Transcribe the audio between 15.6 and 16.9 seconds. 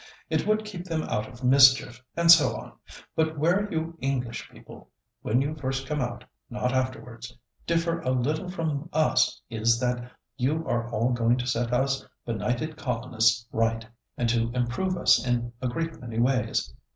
a great many ways.